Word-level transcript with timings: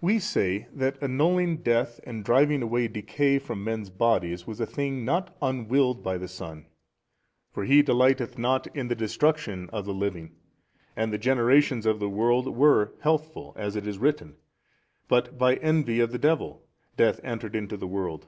A. 0.00 0.06
We 0.06 0.20
say 0.20 0.68
that 0.72 0.96
annulling 1.02 1.58
death 1.58 2.00
and 2.04 2.24
driving 2.24 2.62
away 2.62 2.88
decay 2.88 3.38
from 3.38 3.62
men's 3.62 3.90
bodies 3.90 4.46
was 4.46 4.58
a 4.58 4.64
thing 4.64 5.04
not 5.04 5.36
unwilled 5.42 6.02
by 6.02 6.16
the 6.16 6.28
Son, 6.28 6.64
for 7.52 7.66
He 7.66 7.82
delighteth 7.82 8.38
not 8.38 8.66
in 8.74 8.88
the 8.88 8.94
destruction 8.94 9.68
of 9.68 9.84
the 9.84 9.92
living, 9.92 10.34
and 10.96 11.12
the 11.12 11.18
generations 11.18 11.84
of 11.84 11.98
the 12.00 12.08
world 12.08 12.56
were 12.56 12.94
healthful, 13.00 13.52
as 13.54 13.76
it 13.76 13.86
is 13.86 13.98
written, 13.98 14.36
but 15.08 15.36
by 15.36 15.56
envy 15.56 16.00
of 16.00 16.10
the 16.10 16.18
devil 16.18 16.62
death 16.96 17.20
entered 17.22 17.54
into 17.54 17.76
the 17.76 17.86
world. 17.86 18.26